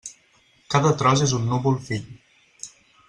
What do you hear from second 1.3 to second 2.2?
un núvol-fill.